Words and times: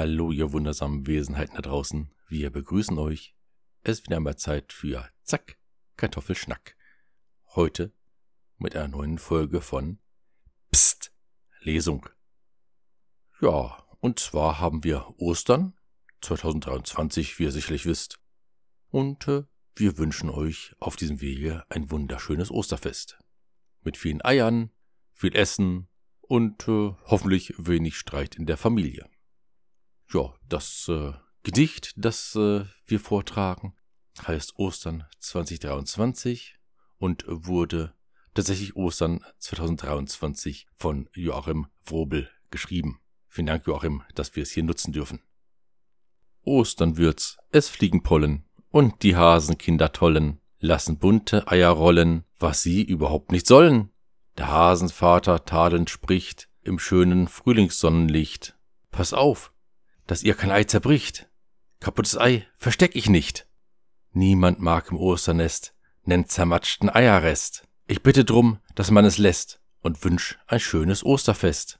Hallo, 0.00 0.30
ihr 0.30 0.52
wundersamen 0.52 1.08
Wesenheiten 1.08 1.56
da 1.56 1.60
draußen. 1.60 2.14
Wir 2.28 2.50
begrüßen 2.50 2.96
euch. 3.00 3.34
Es 3.82 3.98
ist 3.98 4.06
wieder 4.06 4.18
einmal 4.18 4.36
Zeit 4.36 4.72
für 4.72 5.10
Zack, 5.24 5.58
Kartoffelschnack. 5.96 6.76
Heute 7.56 7.92
mit 8.58 8.76
einer 8.76 8.86
neuen 8.86 9.18
Folge 9.18 9.60
von 9.60 9.98
Psst, 10.70 11.12
Lesung. 11.62 12.08
Ja, 13.40 13.84
und 13.98 14.20
zwar 14.20 14.60
haben 14.60 14.84
wir 14.84 15.14
Ostern 15.18 15.74
2023, 16.20 17.40
wie 17.40 17.42
ihr 17.42 17.50
sicherlich 17.50 17.84
wisst. 17.84 18.20
Und 18.90 19.26
äh, 19.26 19.42
wir 19.74 19.98
wünschen 19.98 20.30
euch 20.30 20.76
auf 20.78 20.94
diesem 20.94 21.20
Wege 21.20 21.64
ein 21.70 21.90
wunderschönes 21.90 22.52
Osterfest. 22.52 23.18
Mit 23.82 23.96
vielen 23.96 24.24
Eiern, 24.24 24.70
viel 25.12 25.34
Essen 25.34 25.88
und 26.20 26.68
äh, 26.68 26.94
hoffentlich 27.06 27.52
wenig 27.58 27.96
Streit 27.96 28.36
in 28.36 28.46
der 28.46 28.58
Familie 28.58 29.10
ja, 30.12 30.34
das 30.48 30.88
äh, 30.88 31.12
Gedicht, 31.42 31.92
das 31.96 32.34
äh, 32.34 32.64
wir 32.86 33.00
vortragen, 33.00 33.74
heißt 34.26 34.58
Ostern 34.58 35.04
2023 35.20 36.56
und 36.98 37.24
wurde 37.26 37.94
tatsächlich 38.34 38.76
Ostern 38.76 39.24
2023 39.38 40.66
von 40.72 41.08
Joachim 41.14 41.66
Wrobel 41.84 42.30
geschrieben. 42.50 43.00
Vielen 43.28 43.46
Dank, 43.46 43.66
Joachim, 43.66 44.02
dass 44.14 44.34
wir 44.36 44.42
es 44.42 44.50
hier 44.50 44.62
nutzen 44.62 44.92
dürfen. 44.92 45.20
Ostern 46.42 46.96
wird's, 46.96 47.36
es 47.50 47.68
fliegen 47.68 48.02
Pollen 48.02 48.44
und 48.70 49.02
die 49.02 49.16
Hasenkinder 49.16 49.92
tollen, 49.92 50.40
lassen 50.60 50.98
bunte 50.98 51.46
Eier 51.48 51.70
rollen, 51.70 52.24
was 52.38 52.62
sie 52.62 52.82
überhaupt 52.82 53.32
nicht 53.32 53.46
sollen. 53.46 53.90
Der 54.38 54.48
Hasenvater 54.48 55.44
tadelnd 55.44 55.90
spricht 55.90 56.48
im 56.62 56.78
schönen 56.78 57.28
Frühlingssonnenlicht. 57.28 58.56
Pass 58.90 59.12
auf, 59.12 59.52
dass 60.08 60.24
ihr 60.24 60.34
kein 60.34 60.50
Ei 60.50 60.64
zerbricht. 60.64 61.28
Kaputtes 61.78 62.18
Ei 62.18 62.44
versteck 62.56 62.96
ich 62.96 63.08
nicht. 63.08 63.46
Niemand 64.10 64.58
mag 64.58 64.90
im 64.90 64.96
Osternest 64.96 65.74
nen 66.02 66.26
zermatschten 66.26 66.88
Eierrest. 66.88 67.68
Ich 67.86 68.02
bitte 68.02 68.24
drum, 68.24 68.58
dass 68.74 68.90
man 68.90 69.04
es 69.04 69.18
lässt 69.18 69.60
und 69.80 70.02
wünsch 70.04 70.38
ein 70.46 70.58
schönes 70.58 71.04
Osterfest. 71.04 71.78